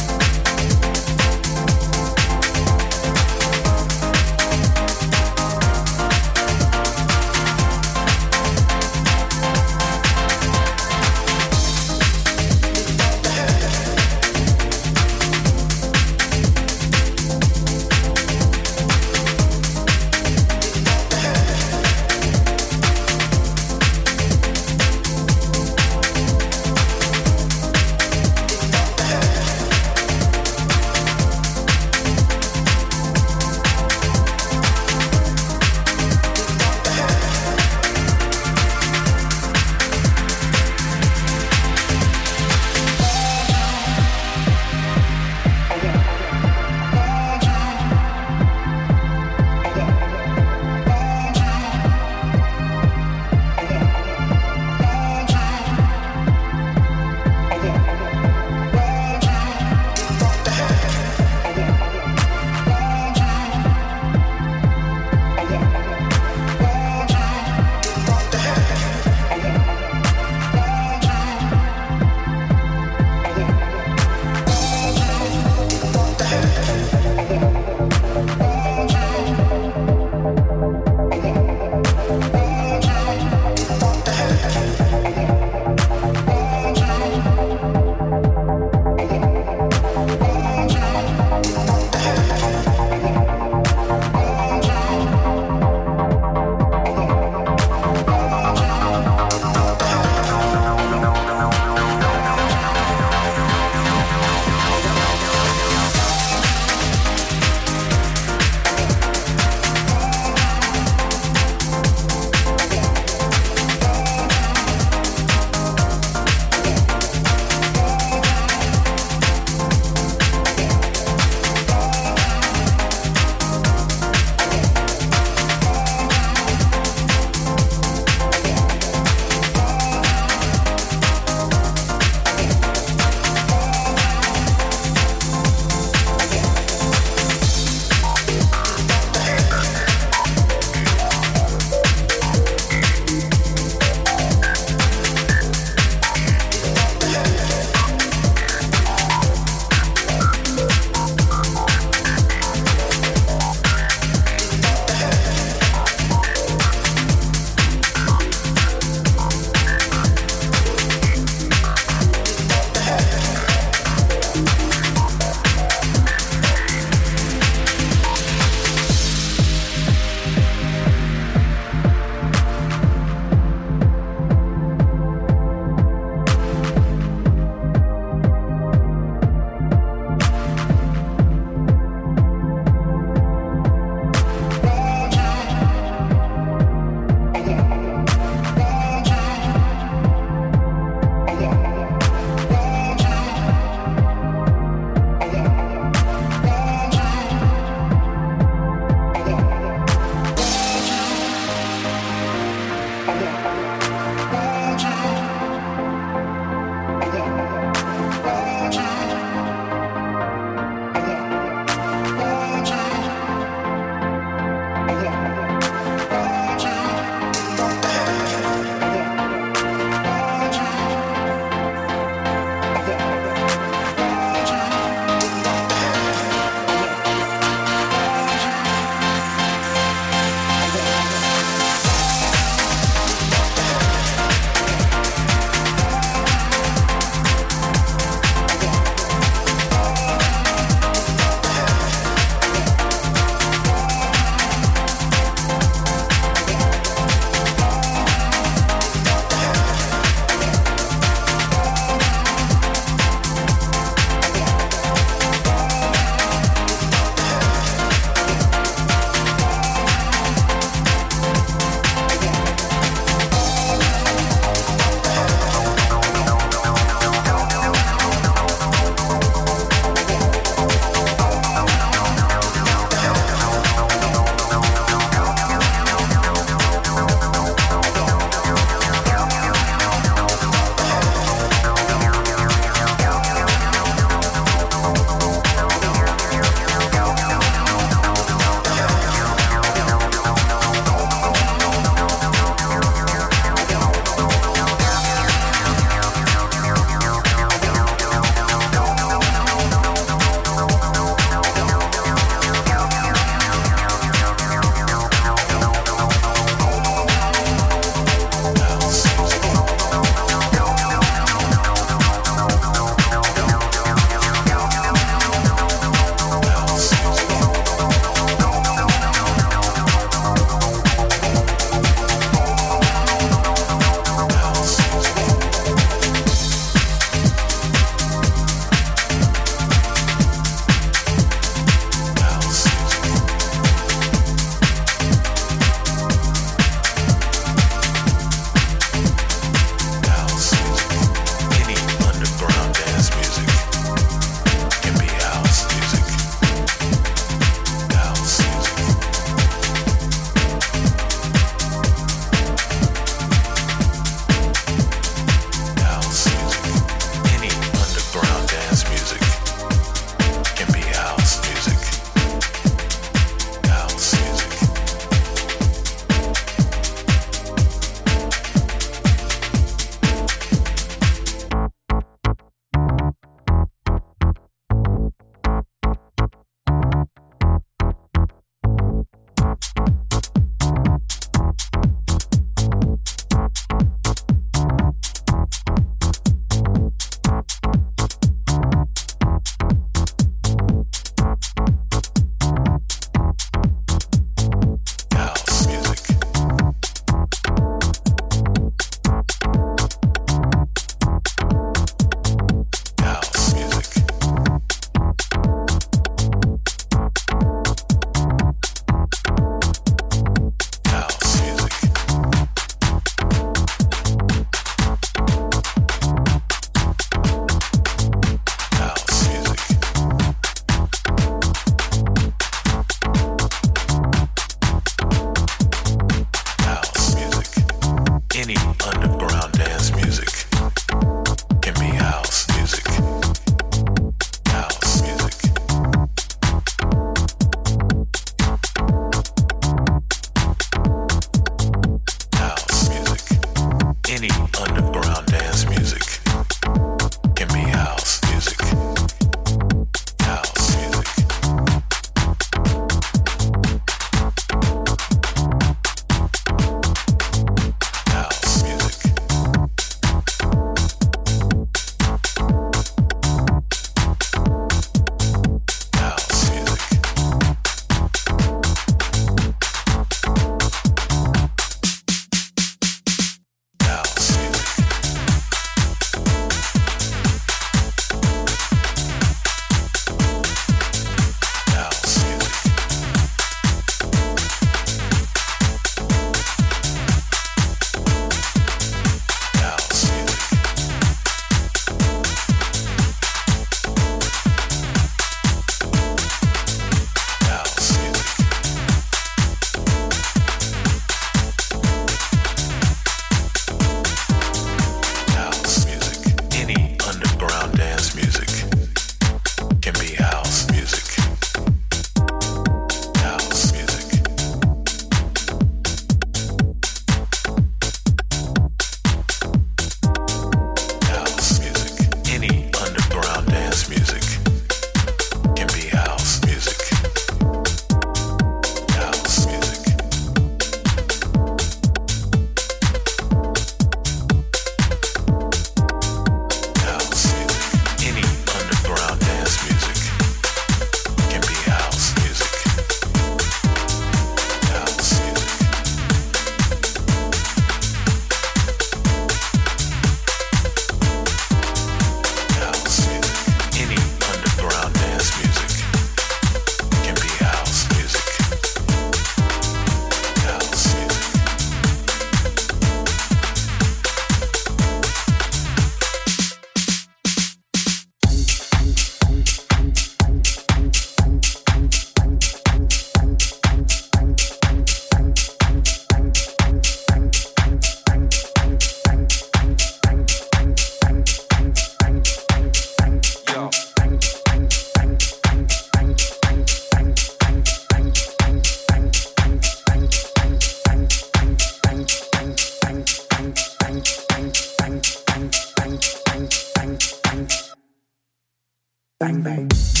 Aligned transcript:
Bang, 599.21 599.43
bang. 599.43 600.00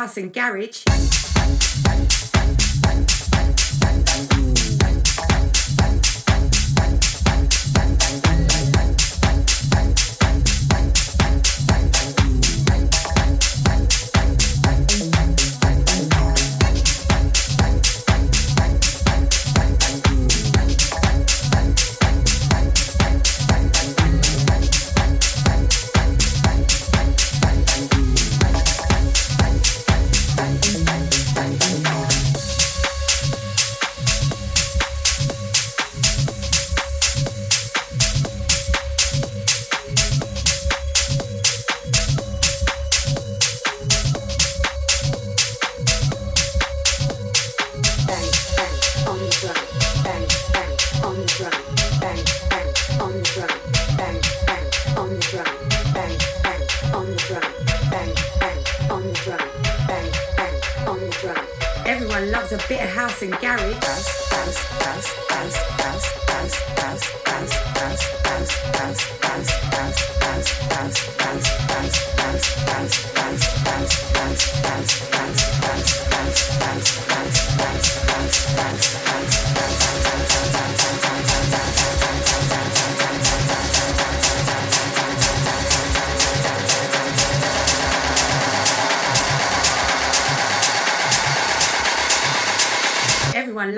house 0.00 0.16
and 0.16 0.32
garage. 0.32 0.82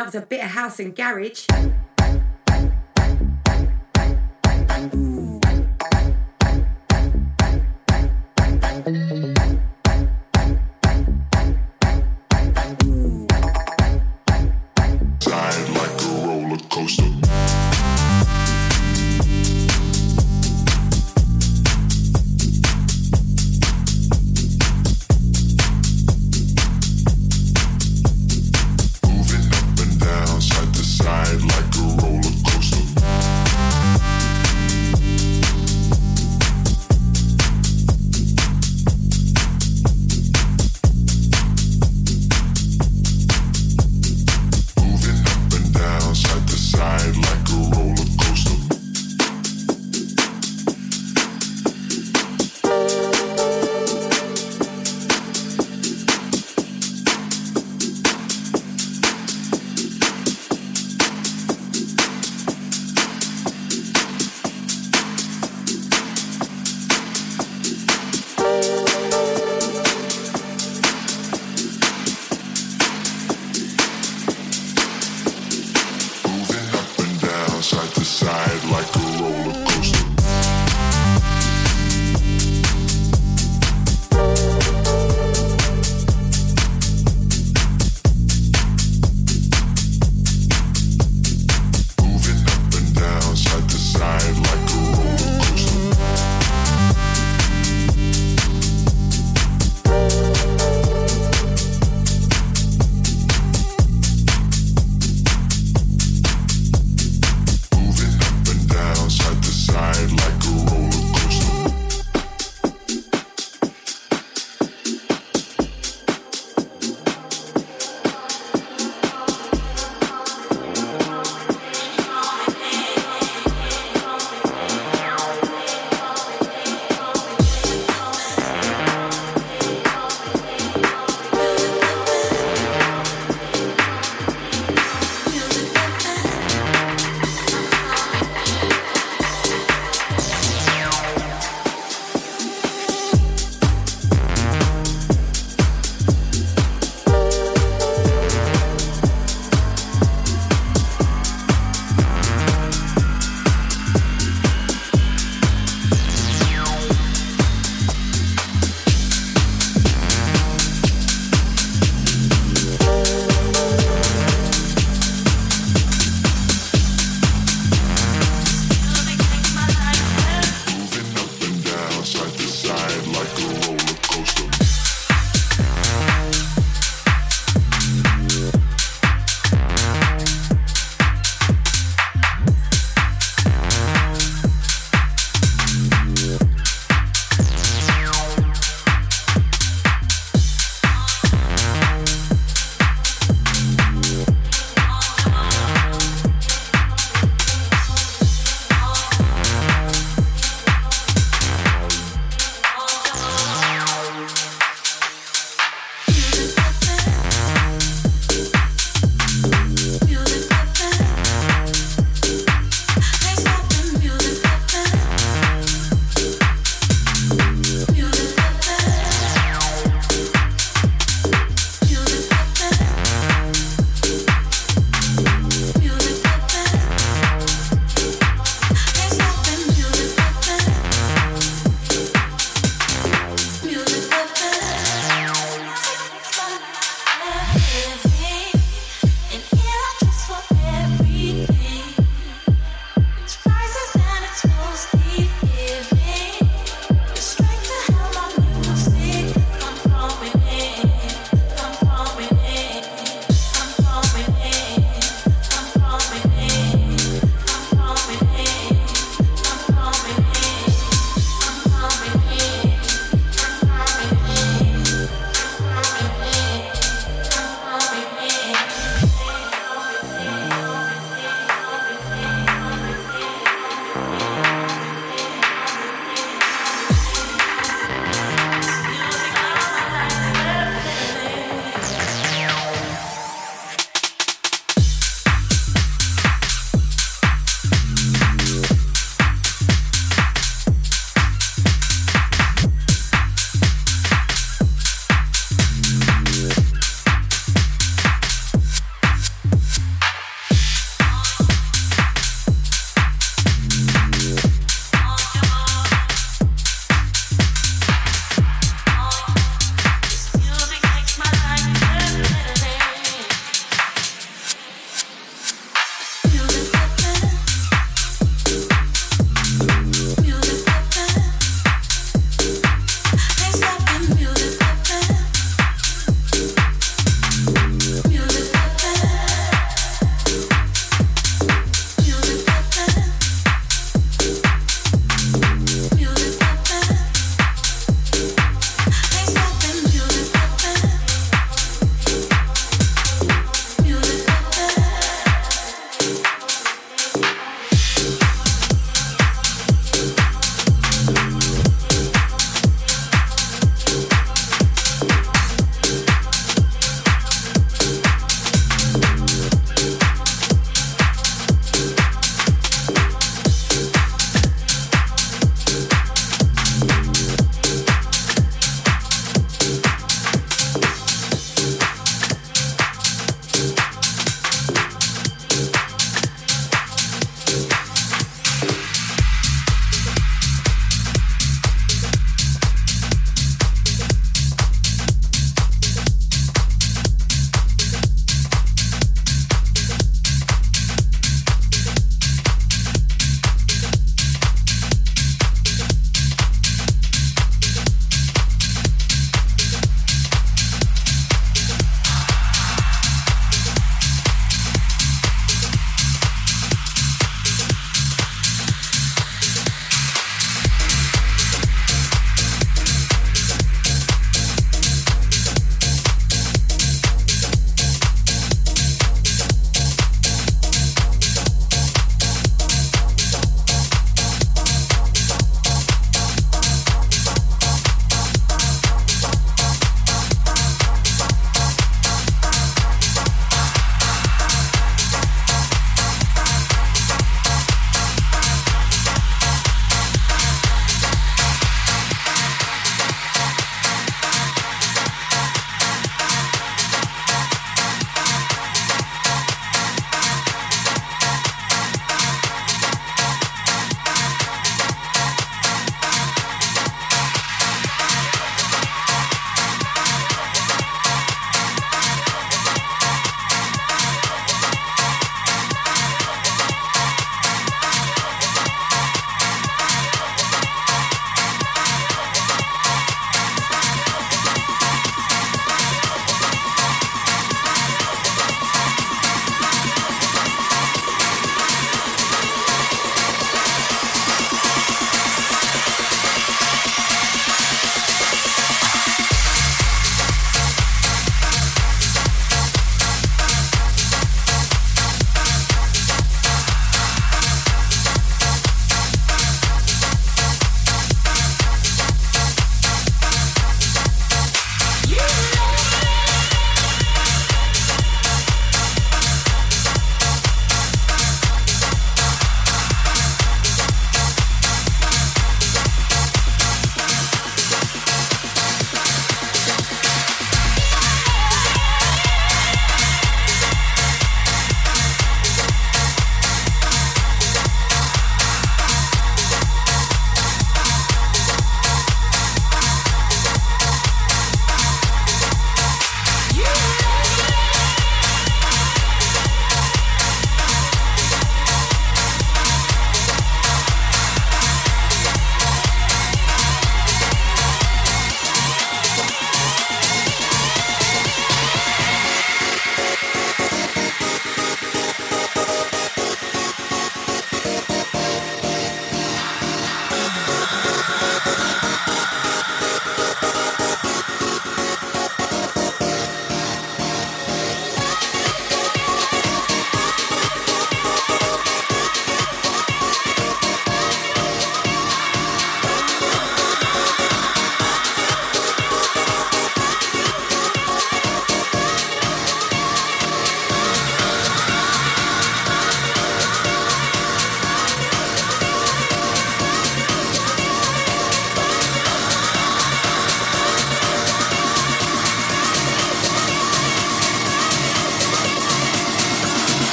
loves 0.00 0.14
a 0.14 0.22
bit 0.22 0.42
of 0.42 0.50
house 0.52 0.80
and 0.80 0.96
garage. 0.96 1.46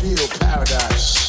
Feel 0.00 0.28
paradise. 0.38 1.19